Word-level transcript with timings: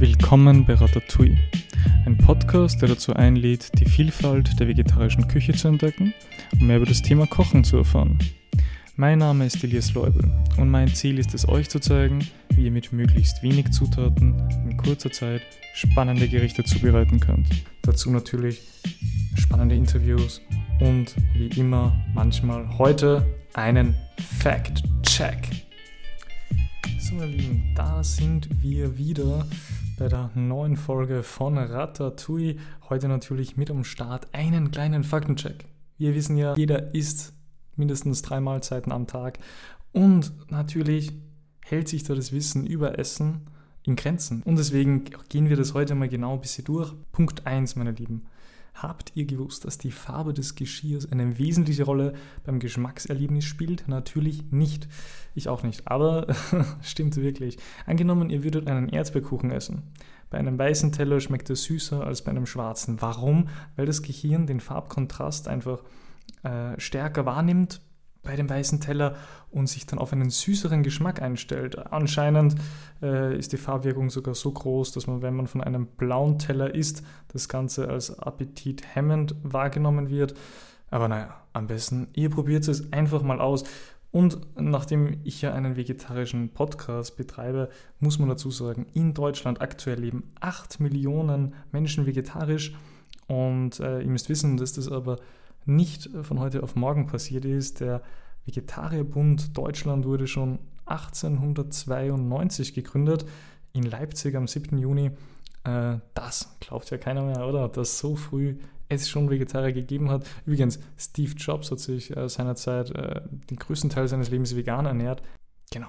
Willkommen 0.00 0.66
bei 0.66 0.74
Ratatouille, 0.74 1.38
ein 2.04 2.18
Podcast, 2.18 2.82
der 2.82 2.88
dazu 2.88 3.14
einlädt, 3.14 3.78
die 3.78 3.84
Vielfalt 3.84 4.58
der 4.58 4.66
vegetarischen 4.66 5.28
Küche 5.28 5.52
zu 5.52 5.68
entdecken 5.68 6.12
und 6.52 6.62
mehr 6.62 6.78
über 6.78 6.86
das 6.86 7.00
Thema 7.00 7.28
Kochen 7.28 7.62
zu 7.62 7.76
erfahren. 7.76 8.18
Mein 8.96 9.20
Name 9.20 9.46
ist 9.46 9.62
Elias 9.62 9.94
Leubel 9.94 10.30
und 10.56 10.68
mein 10.68 10.92
Ziel 10.92 11.18
ist 11.18 11.32
es, 11.32 11.48
euch 11.48 11.68
zu 11.68 11.78
zeigen, 11.78 12.26
wie 12.50 12.64
ihr 12.64 12.72
mit 12.72 12.92
möglichst 12.92 13.42
wenig 13.44 13.70
Zutaten 13.70 14.34
in 14.68 14.76
kurzer 14.76 15.12
Zeit 15.12 15.42
spannende 15.74 16.28
Gerichte 16.28 16.64
zubereiten 16.64 17.20
könnt. 17.20 17.48
Dazu 17.82 18.10
natürlich 18.10 18.62
spannende 19.36 19.76
Interviews 19.76 20.40
und 20.80 21.14
wie 21.34 21.48
immer 21.58 22.04
manchmal 22.14 22.78
heute 22.78 23.24
einen 23.54 23.94
Fact-Check. 24.40 25.50
So, 26.98 27.14
meine 27.14 27.30
Lieben, 27.30 27.62
da 27.74 28.02
sind 28.02 28.48
wir 28.62 28.96
wieder 28.98 29.46
bei 29.96 30.08
der 30.08 30.30
neuen 30.34 30.76
Folge 30.76 31.22
von 31.22 31.56
Ratatouille. 31.56 32.56
Heute 32.88 33.08
natürlich 33.08 33.56
mit 33.56 33.70
am 33.70 33.84
Start 33.84 34.28
einen 34.32 34.70
kleinen 34.70 35.04
Faktencheck. 35.04 35.66
Wir 35.98 36.14
wissen 36.14 36.36
ja, 36.36 36.54
jeder 36.56 36.94
isst 36.94 37.32
mindestens 37.76 38.22
drei 38.22 38.40
Mahlzeiten 38.40 38.92
am 38.92 39.06
Tag 39.06 39.38
und 39.92 40.32
natürlich 40.50 41.12
hält 41.64 41.88
sich 41.88 42.02
da 42.02 42.14
das 42.14 42.32
Wissen 42.32 42.66
über 42.66 42.98
Essen 42.98 43.42
in 43.84 43.96
Grenzen. 43.96 44.42
Und 44.42 44.58
deswegen 44.58 45.04
gehen 45.28 45.48
wir 45.48 45.56
das 45.56 45.74
heute 45.74 45.94
mal 45.94 46.08
genau 46.08 46.34
ein 46.34 46.40
bisschen 46.40 46.64
durch. 46.64 46.92
Punkt 47.12 47.46
1, 47.46 47.76
meine 47.76 47.92
Lieben. 47.92 48.26
Habt 48.74 49.12
ihr 49.14 49.24
gewusst, 49.24 49.64
dass 49.64 49.78
die 49.78 49.92
Farbe 49.92 50.34
des 50.34 50.56
Geschirrs 50.56 51.10
eine 51.10 51.38
wesentliche 51.38 51.84
Rolle 51.84 52.14
beim 52.44 52.58
Geschmackserlebnis 52.58 53.44
spielt? 53.44 53.86
Natürlich 53.86 54.50
nicht. 54.50 54.88
Ich 55.34 55.48
auch 55.48 55.62
nicht. 55.62 55.86
Aber 55.86 56.26
stimmt 56.82 57.16
wirklich. 57.16 57.56
Angenommen, 57.86 58.30
ihr 58.30 58.42
würdet 58.42 58.68
einen 58.68 58.88
Erdbeerkuchen 58.88 59.52
essen. 59.52 59.84
Bei 60.28 60.38
einem 60.38 60.58
weißen 60.58 60.90
Teller 60.90 61.20
schmeckt 61.20 61.48
er 61.50 61.56
süßer 61.56 62.04
als 62.04 62.22
bei 62.22 62.32
einem 62.32 62.46
schwarzen. 62.46 63.00
Warum? 63.00 63.48
Weil 63.76 63.86
das 63.86 64.02
Gehirn 64.02 64.48
den 64.48 64.58
Farbkontrast 64.58 65.46
einfach 65.46 65.84
äh, 66.42 66.78
stärker 66.78 67.26
wahrnimmt 67.26 67.80
bei 68.24 68.36
dem 68.36 68.50
weißen 68.50 68.80
Teller 68.80 69.16
und 69.50 69.68
sich 69.68 69.86
dann 69.86 69.98
auf 69.98 70.12
einen 70.12 70.30
süßeren 70.30 70.82
Geschmack 70.82 71.22
einstellt. 71.22 71.78
Anscheinend 71.92 72.56
äh, 73.02 73.38
ist 73.38 73.52
die 73.52 73.56
Farbwirkung 73.56 74.10
sogar 74.10 74.34
so 74.34 74.50
groß, 74.50 74.92
dass 74.92 75.06
man, 75.06 75.22
wenn 75.22 75.34
man 75.34 75.46
von 75.46 75.60
einem 75.60 75.86
blauen 75.86 76.38
Teller 76.38 76.74
isst, 76.74 77.04
das 77.28 77.48
Ganze 77.48 77.88
als 77.88 78.18
appetithemmend 78.18 79.36
wahrgenommen 79.42 80.08
wird. 80.08 80.34
Aber 80.90 81.08
naja, 81.08 81.36
am 81.52 81.66
besten, 81.66 82.08
ihr 82.14 82.30
probiert 82.30 82.66
es 82.68 82.92
einfach 82.92 83.22
mal 83.22 83.40
aus. 83.40 83.64
Und 84.10 84.38
nachdem 84.54 85.18
ich 85.24 85.42
ja 85.42 85.52
einen 85.54 85.76
vegetarischen 85.76 86.50
Podcast 86.50 87.16
betreibe, 87.16 87.68
muss 87.98 88.20
man 88.20 88.28
dazu 88.28 88.52
sagen, 88.52 88.86
in 88.94 89.12
Deutschland 89.12 89.60
aktuell 89.60 89.98
leben 89.98 90.32
8 90.40 90.78
Millionen 90.78 91.54
Menschen 91.72 92.06
vegetarisch. 92.06 92.74
Und 93.26 93.80
äh, 93.80 94.02
ihr 94.02 94.08
müsst 94.08 94.28
wissen, 94.28 94.56
dass 94.56 94.74
das 94.74 94.88
aber 94.88 95.18
nicht 95.66 96.10
von 96.22 96.40
heute 96.40 96.62
auf 96.62 96.76
morgen 96.76 97.06
passiert 97.06 97.44
ist. 97.44 97.80
Der 97.80 98.02
Vegetarierbund 98.44 99.56
Deutschland 99.56 100.04
wurde 100.04 100.26
schon 100.26 100.58
1892 100.86 102.74
gegründet, 102.74 103.24
in 103.72 103.84
Leipzig 103.84 104.36
am 104.36 104.46
7. 104.46 104.78
Juni. 104.78 105.10
Äh, 105.64 105.96
das 106.14 106.56
glaubt 106.60 106.90
ja 106.90 106.98
keiner 106.98 107.22
mehr, 107.22 107.46
oder? 107.46 107.68
Dass 107.68 107.98
so 107.98 108.16
früh 108.16 108.56
es 108.88 109.08
schon 109.08 109.30
Vegetarier 109.30 109.72
gegeben 109.72 110.10
hat. 110.10 110.26
Übrigens, 110.46 110.78
Steve 110.98 111.32
Jobs 111.36 111.70
hat 111.70 111.80
sich 111.80 112.16
äh, 112.16 112.28
seinerzeit 112.28 112.90
äh, 112.90 113.22
den 113.50 113.56
größten 113.56 113.90
Teil 113.90 114.08
seines 114.08 114.30
Lebens 114.30 114.54
vegan 114.54 114.86
ernährt. 114.86 115.22
Genau. 115.72 115.88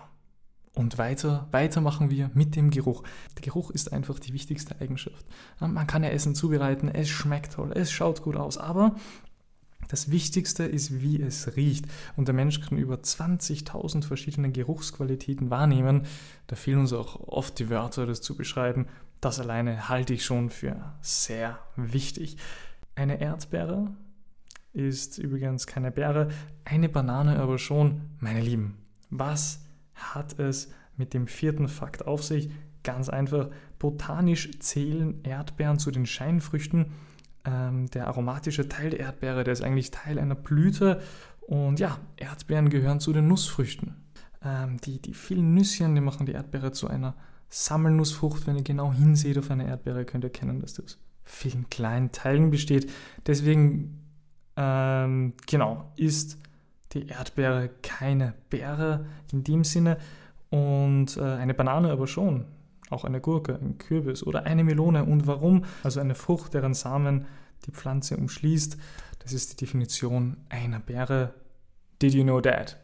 Und 0.75 0.97
weiter, 0.97 1.47
weiter 1.51 1.79
machen 1.79 2.09
wir 2.11 2.31
mit 2.33 2.55
dem 2.55 2.69
Geruch. 2.69 3.03
Der 3.35 3.43
Geruch 3.43 3.71
ist 3.71 3.93
einfach 3.93 4.19
die 4.19 4.33
wichtigste 4.33 4.79
Eigenschaft. 4.81 5.25
Man 5.59 5.87
kann 5.87 6.03
ja 6.03 6.09
Essen 6.09 6.35
zubereiten, 6.35 6.89
es 6.89 7.07
schmeckt 7.07 7.53
toll, 7.53 7.71
es 7.73 7.91
schaut 7.91 8.21
gut 8.23 8.35
aus, 8.35 8.57
aber 8.57 8.95
das 9.87 10.11
Wichtigste 10.11 10.63
ist, 10.63 11.01
wie 11.01 11.21
es 11.21 11.55
riecht. 11.55 11.85
Und 12.15 12.27
der 12.27 12.35
Mensch 12.35 12.61
kann 12.61 12.77
über 12.77 12.95
20.000 12.95 14.03
verschiedene 14.03 14.51
Geruchsqualitäten 14.51 15.49
wahrnehmen. 15.49 16.03
Da 16.47 16.55
fehlen 16.55 16.79
uns 16.79 16.93
auch 16.93 17.27
oft 17.27 17.59
die 17.59 17.69
Wörter, 17.69 18.05
das 18.05 18.21
zu 18.21 18.35
beschreiben. 18.35 18.87
Das 19.21 19.39
alleine 19.39 19.89
halte 19.89 20.13
ich 20.13 20.25
schon 20.25 20.49
für 20.49 20.93
sehr 21.01 21.59
wichtig. 21.75 22.37
Eine 22.95 23.19
Erdbeere 23.21 23.91
ist 24.73 25.17
übrigens 25.17 25.67
keine 25.67 25.91
Beere, 25.91 26.29
eine 26.65 26.89
Banane 26.89 27.39
aber 27.39 27.57
schon. 27.57 28.01
Meine 28.19 28.41
Lieben, 28.41 28.77
was 29.09 29.61
hat 29.93 30.37
es 30.39 30.71
mit 30.97 31.13
dem 31.13 31.27
vierten 31.27 31.67
Fakt 31.67 32.05
auf 32.05 32.23
sich? 32.23 32.49
Ganz 32.83 33.09
einfach, 33.09 33.49
botanisch 33.79 34.59
zählen 34.59 35.23
Erdbeeren 35.23 35.79
zu 35.79 35.91
den 35.91 36.05
Scheinfrüchten 36.05 36.91
ähm, 37.45 37.89
der 37.91 38.07
aromatische 38.07 38.67
Teil 38.67 38.89
der 38.89 38.99
Erdbeere, 38.99 39.43
der 39.43 39.53
ist 39.53 39.63
eigentlich 39.63 39.91
Teil 39.91 40.19
einer 40.19 40.35
Blüte. 40.35 41.01
Und 41.41 41.79
ja, 41.79 41.99
Erdbeeren 42.17 42.69
gehören 42.69 42.99
zu 42.99 43.13
den 43.13 43.27
Nussfrüchten. 43.27 43.95
Ähm, 44.43 44.79
die, 44.81 45.01
die 45.01 45.13
vielen 45.13 45.53
Nüsschen, 45.53 45.95
die 45.95 46.01
machen 46.01 46.25
die 46.25 46.33
Erdbeere 46.33 46.71
zu 46.71 46.87
einer 46.87 47.15
Sammelnussfrucht. 47.49 48.47
Wenn 48.47 48.55
ihr 48.55 48.63
genau 48.63 48.91
hinseht 48.91 49.37
auf 49.37 49.51
eine 49.51 49.67
Erdbeere, 49.67 50.05
könnt 50.05 50.23
ihr 50.23 50.29
erkennen, 50.29 50.59
dass 50.59 50.73
das 50.73 50.85
aus 50.85 50.99
vielen 51.23 51.69
kleinen 51.69 52.11
Teilen 52.11 52.51
besteht. 52.51 52.91
Deswegen, 53.25 54.01
ähm, 54.55 55.33
genau, 55.47 55.91
ist 55.95 56.37
die 56.93 57.07
Erdbeere 57.07 57.69
keine 57.81 58.33
Beere 58.49 59.05
in 59.31 59.43
dem 59.43 59.63
Sinne 59.63 59.97
und 60.49 61.17
äh, 61.17 61.21
eine 61.21 61.53
Banane 61.53 61.91
aber 61.91 62.07
schon 62.07 62.45
auch 62.89 63.03
eine 63.03 63.21
Gurke, 63.21 63.55
ein 63.55 63.77
Kürbis 63.77 64.23
oder 64.23 64.45
eine 64.45 64.63
Melone. 64.63 65.05
Und 65.05 65.27
warum? 65.27 65.65
Also 65.83 65.99
eine 65.99 66.15
Frucht, 66.15 66.53
deren 66.53 66.73
Samen 66.73 67.25
die 67.65 67.71
Pflanze 67.71 68.17
umschließt. 68.17 68.77
Das 69.19 69.33
ist 69.33 69.53
die 69.53 69.65
Definition 69.65 70.37
einer 70.49 70.79
Beere. 70.79 71.33
Did 72.01 72.13
you 72.13 72.23
know 72.23 72.41
that? 72.41 72.77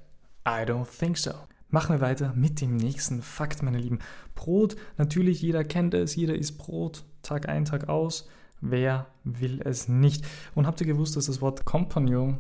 I 0.48 0.64
don't 0.66 0.88
think 0.88 1.18
so. 1.18 1.32
Machen 1.70 1.96
wir 1.96 2.02
weiter 2.02 2.34
mit 2.36 2.60
dem 2.60 2.76
nächsten 2.76 3.22
Fakt, 3.22 3.64
meine 3.64 3.78
Lieben. 3.78 4.00
Brot, 4.36 4.76
natürlich, 4.98 5.42
jeder 5.42 5.64
kennt 5.64 5.94
es, 5.94 6.16
jeder 6.16 6.36
isst 6.36 6.58
Brot, 6.58 7.06
Tag 7.22 7.48
ein, 7.48 7.66
Tag 7.66 7.88
aus. 7.88 8.28
Wer 8.60 9.08
will 9.24 9.62
es 9.64 9.88
nicht? 9.88 10.26
Und 10.54 10.68
habt 10.68 10.82
ihr 10.82 10.88
gewusst, 10.88 11.16
dass 11.16 11.28
das 11.28 11.42
Wort 11.42 11.64
Compagnon 11.64 12.40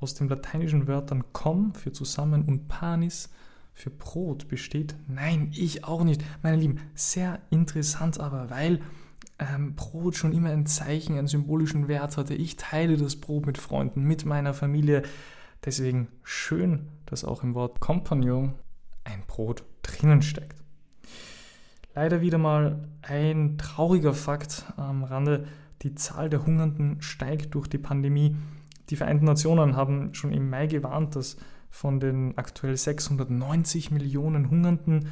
aus 0.00 0.14
den 0.14 0.28
lateinischen 0.28 0.88
Wörtern 0.88 1.24
com 1.32 1.74
für 1.74 1.92
zusammen 1.92 2.44
und 2.44 2.68
panis 2.68 3.30
für 3.74 3.90
Brot 3.90 4.48
besteht? 4.48 4.94
Nein, 5.08 5.50
ich 5.54 5.84
auch 5.84 6.04
nicht. 6.04 6.22
Meine 6.42 6.56
Lieben, 6.56 6.80
sehr 6.94 7.40
interessant 7.50 8.20
aber, 8.20 8.50
weil 8.50 8.80
ähm, 9.38 9.74
Brot 9.74 10.16
schon 10.16 10.32
immer 10.32 10.50
ein 10.50 10.66
Zeichen, 10.66 11.18
einen 11.18 11.26
symbolischen 11.26 11.88
Wert 11.88 12.16
hatte. 12.16 12.34
Ich 12.34 12.56
teile 12.56 12.96
das 12.96 13.16
Brot 13.16 13.46
mit 13.46 13.58
Freunden, 13.58 14.04
mit 14.04 14.24
meiner 14.24 14.54
Familie. 14.54 15.02
Deswegen 15.64 16.08
schön, 16.22 16.88
dass 17.06 17.24
auch 17.24 17.42
im 17.42 17.54
Wort 17.54 17.80
Kompagnon 17.80 18.54
ein 19.04 19.22
Brot 19.26 19.64
drinnen 19.82 20.22
steckt. 20.22 20.62
Leider 21.94 22.20
wieder 22.20 22.38
mal 22.38 22.88
ein 23.02 23.58
trauriger 23.58 24.14
Fakt 24.14 24.64
am 24.76 25.04
Rande. 25.04 25.46
Die 25.82 25.94
Zahl 25.94 26.30
der 26.30 26.46
Hungernden 26.46 27.02
steigt 27.02 27.54
durch 27.54 27.68
die 27.68 27.78
Pandemie. 27.78 28.36
Die 28.88 28.96
Vereinten 28.96 29.26
Nationen 29.26 29.76
haben 29.76 30.14
schon 30.14 30.32
im 30.32 30.48
Mai 30.48 30.66
gewarnt, 30.66 31.16
dass 31.16 31.36
von 31.72 31.98
den 31.98 32.36
aktuell 32.36 32.76
690 32.76 33.90
Millionen 33.90 34.50
Hungernden 34.50 35.08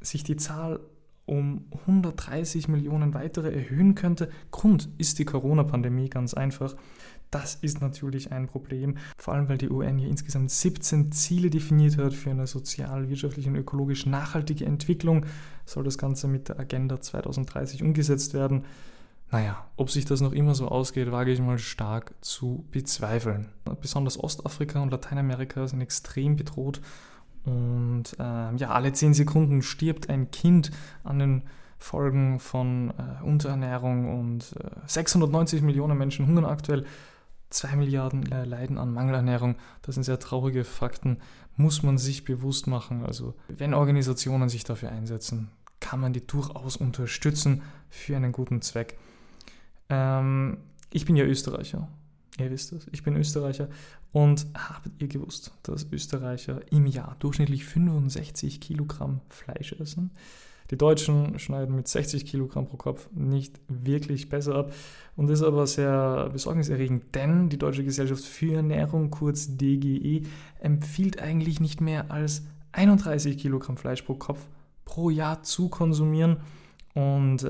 sich 0.00 0.22
die 0.22 0.36
Zahl 0.36 0.78
um 1.26 1.64
130 1.86 2.68
Millionen 2.68 3.12
weitere 3.12 3.52
erhöhen 3.52 3.96
könnte. 3.96 4.30
Grund 4.52 4.88
ist 4.98 5.18
die 5.18 5.24
Corona-Pandemie 5.24 6.08
ganz 6.08 6.32
einfach. 6.32 6.76
Das 7.30 7.56
ist 7.56 7.80
natürlich 7.80 8.30
ein 8.30 8.46
Problem, 8.46 8.98
vor 9.18 9.34
allem 9.34 9.48
weil 9.48 9.58
die 9.58 9.68
UN 9.68 9.98
hier 9.98 10.08
insgesamt 10.08 10.52
17 10.52 11.10
Ziele 11.10 11.50
definiert 11.50 11.98
hat 11.98 12.14
für 12.14 12.30
eine 12.30 12.46
sozial, 12.46 13.08
wirtschaftlich 13.08 13.48
und 13.48 13.56
ökologisch 13.56 14.06
nachhaltige 14.06 14.66
Entwicklung. 14.66 15.26
Soll 15.66 15.82
das 15.82 15.98
Ganze 15.98 16.28
mit 16.28 16.50
der 16.50 16.60
Agenda 16.60 17.00
2030 17.00 17.82
umgesetzt 17.82 18.32
werden. 18.32 18.64
Naja, 19.34 19.66
ob 19.76 19.90
sich 19.90 20.04
das 20.04 20.20
noch 20.20 20.30
immer 20.30 20.54
so 20.54 20.68
ausgeht, 20.68 21.10
wage 21.10 21.32
ich 21.32 21.40
mal 21.40 21.58
stark 21.58 22.14
zu 22.20 22.64
bezweifeln. 22.70 23.48
Besonders 23.80 24.16
Ostafrika 24.22 24.80
und 24.80 24.92
Lateinamerika 24.92 25.66
sind 25.66 25.80
extrem 25.80 26.36
bedroht 26.36 26.80
und 27.44 28.04
äh, 28.20 28.54
ja, 28.54 28.68
alle 28.70 28.92
zehn 28.92 29.12
Sekunden 29.12 29.62
stirbt 29.62 30.08
ein 30.08 30.30
Kind 30.30 30.70
an 31.02 31.18
den 31.18 31.42
Folgen 31.78 32.38
von 32.38 32.94
äh, 32.96 33.24
Unterernährung 33.24 34.20
und 34.20 34.54
äh, 34.62 34.70
690 34.86 35.62
Millionen 35.62 35.98
Menschen 35.98 36.28
hungern 36.28 36.44
aktuell. 36.44 36.86
2 37.50 37.74
Milliarden 37.74 38.30
äh, 38.30 38.44
leiden 38.44 38.78
an 38.78 38.92
Mangelernährung. 38.92 39.56
Das 39.82 39.96
sind 39.96 40.04
sehr 40.04 40.20
traurige 40.20 40.62
Fakten, 40.62 41.18
muss 41.56 41.82
man 41.82 41.98
sich 41.98 42.22
bewusst 42.22 42.68
machen. 42.68 43.04
Also 43.04 43.34
wenn 43.48 43.74
Organisationen 43.74 44.48
sich 44.48 44.62
dafür 44.62 44.92
einsetzen, 44.92 45.50
kann 45.80 45.98
man 45.98 46.12
die 46.12 46.24
durchaus 46.24 46.76
unterstützen 46.76 47.62
für 47.90 48.16
einen 48.16 48.30
guten 48.30 48.62
Zweck. 48.62 48.96
Ähm, 49.88 50.58
ich 50.92 51.04
bin 51.04 51.16
ja 51.16 51.24
Österreicher. 51.24 51.88
Ihr 52.38 52.50
wisst 52.50 52.72
es, 52.72 52.86
ich 52.92 53.02
bin 53.02 53.16
Österreicher. 53.16 53.68
Und 54.12 54.46
habt 54.54 54.90
ihr 55.00 55.08
gewusst, 55.08 55.52
dass 55.62 55.86
Österreicher 55.90 56.60
im 56.70 56.86
Jahr 56.86 57.16
durchschnittlich 57.18 57.64
65 57.64 58.60
Kilogramm 58.60 59.20
Fleisch 59.28 59.72
essen? 59.72 60.10
Die 60.70 60.78
Deutschen 60.78 61.38
schneiden 61.38 61.76
mit 61.76 61.88
60 61.88 62.24
Kilogramm 62.24 62.66
pro 62.66 62.76
Kopf 62.76 63.08
nicht 63.12 63.60
wirklich 63.68 64.30
besser 64.30 64.54
ab 64.54 64.72
und 65.14 65.28
das 65.28 65.40
ist 65.40 65.46
aber 65.46 65.66
sehr 65.66 66.30
besorgniserregend, 66.32 67.14
denn 67.14 67.50
die 67.50 67.58
Deutsche 67.58 67.84
Gesellschaft 67.84 68.24
für 68.24 68.56
Ernährung, 68.56 69.10
kurz 69.10 69.56
DGE, 69.56 70.22
empfiehlt 70.60 71.20
eigentlich 71.20 71.60
nicht 71.60 71.82
mehr 71.82 72.10
als 72.10 72.44
31 72.72 73.36
Kilogramm 73.36 73.76
Fleisch 73.76 74.02
pro 74.02 74.14
Kopf 74.14 74.46
pro 74.84 75.10
Jahr 75.10 75.42
zu 75.42 75.68
konsumieren. 75.68 76.38
Und 76.94 77.42
äh, 77.42 77.48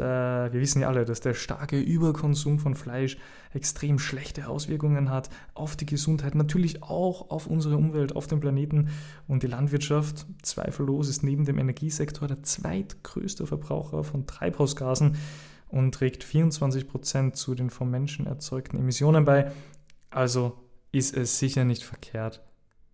wir 0.52 0.60
wissen 0.60 0.80
ja 0.80 0.88
alle, 0.88 1.04
dass 1.04 1.20
der 1.20 1.34
starke 1.34 1.78
Überkonsum 1.78 2.58
von 2.58 2.74
Fleisch 2.74 3.18
extrem 3.52 3.98
schlechte 3.98 4.48
Auswirkungen 4.48 5.10
hat 5.10 5.28
auf 5.52 5.76
die 5.76 5.84
Gesundheit, 5.84 6.34
natürlich 6.34 6.82
auch 6.82 7.30
auf 7.30 7.46
unsere 7.46 7.76
Umwelt, 7.76 8.16
auf 8.16 8.26
den 8.26 8.40
Planeten. 8.40 8.88
Und 9.28 9.42
die 9.42 9.46
Landwirtschaft, 9.46 10.24
zweifellos, 10.42 11.08
ist 11.10 11.22
neben 11.22 11.44
dem 11.44 11.58
Energiesektor 11.58 12.26
der 12.26 12.42
zweitgrößte 12.42 13.46
Verbraucher 13.46 14.02
von 14.02 14.26
Treibhausgasen 14.26 15.16
und 15.68 15.92
trägt 15.92 16.24
24 16.24 16.88
Prozent 16.88 17.36
zu 17.36 17.54
den 17.54 17.68
vom 17.68 17.90
Menschen 17.90 18.26
erzeugten 18.26 18.78
Emissionen 18.78 19.26
bei. 19.26 19.52
Also 20.08 20.56
ist 20.90 21.14
es 21.14 21.38
sicher 21.38 21.64
nicht 21.64 21.82
verkehrt, 21.82 22.40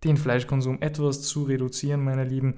den 0.02 0.16
Fleischkonsum 0.16 0.80
etwas 0.80 1.22
zu 1.22 1.44
reduzieren, 1.44 2.02
meine 2.02 2.24
Lieben. 2.24 2.56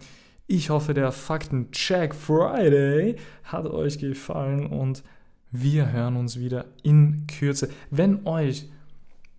Ich 0.53 0.69
hoffe, 0.69 0.93
der 0.93 1.13
Fakten-Check 1.13 2.15
Friday 2.15 3.17
hat 3.43 3.65
euch 3.65 3.99
gefallen 3.99 4.67
und 4.67 5.03
wir 5.51 5.91
hören 5.91 6.15
uns 6.15 6.39
wieder 6.39 6.67
in 6.83 7.27
Kürze. 7.27 7.71
Wenn 7.91 8.27
euch 8.27 8.69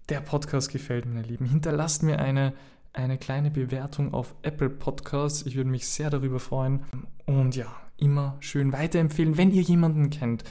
der 0.09 0.21
Podcast 0.21 0.71
gefällt, 0.71 1.05
meine 1.05 1.21
Lieben, 1.21 1.45
hinterlasst 1.45 2.01
mir 2.01 2.17
eine, 2.17 2.53
eine 2.93 3.19
kleine 3.19 3.51
Bewertung 3.51 4.11
auf 4.11 4.33
Apple 4.41 4.71
Podcasts. 4.71 5.45
Ich 5.45 5.55
würde 5.55 5.69
mich 5.69 5.87
sehr 5.87 6.09
darüber 6.09 6.39
freuen. 6.39 6.79
Und 7.27 7.55
ja, 7.55 7.67
immer 7.97 8.35
schön 8.39 8.73
weiterempfehlen, 8.73 9.37
wenn 9.37 9.51
ihr 9.51 9.61
jemanden 9.61 10.09
kennt, 10.09 10.43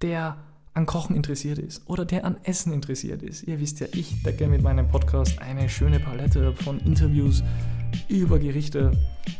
der 0.00 0.38
an 0.72 0.86
Kochen 0.86 1.16
interessiert 1.16 1.58
ist 1.58 1.82
oder 1.86 2.06
der 2.06 2.24
an 2.24 2.38
Essen 2.44 2.72
interessiert 2.72 3.22
ist. 3.22 3.42
Ihr 3.42 3.60
wisst 3.60 3.80
ja, 3.80 3.88
ich 3.92 4.22
decke 4.22 4.46
mit 4.46 4.62
meinem 4.62 4.88
Podcast 4.88 5.38
eine 5.42 5.68
schöne 5.68 6.00
Palette 6.00 6.54
von 6.54 6.78
Interviews 6.80 7.42
über 8.08 8.38
Gerichte 8.38 8.92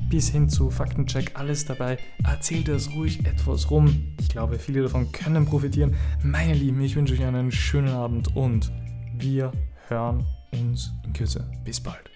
bis 0.08 0.28
hin 0.28 0.48
zu 0.48 0.70
Faktencheck, 0.70 1.32
alles 1.34 1.64
dabei. 1.64 1.98
Erzählt 2.24 2.68
es 2.68 2.92
ruhig 2.94 3.24
etwas 3.26 3.70
rum. 3.70 4.14
Ich 4.20 4.28
glaube, 4.28 4.58
viele 4.58 4.82
davon 4.82 5.10
können 5.12 5.46
profitieren. 5.46 5.94
Meine 6.22 6.54
Lieben, 6.54 6.80
ich 6.80 6.96
wünsche 6.96 7.14
euch 7.14 7.24
einen 7.24 7.50
schönen 7.52 7.88
Abend 7.88 8.34
und 8.36 8.70
wir 9.16 9.52
hören 9.88 10.24
uns 10.52 10.92
in 11.04 11.12
Kürze. 11.12 11.50
Bis 11.64 11.80
bald. 11.80 12.10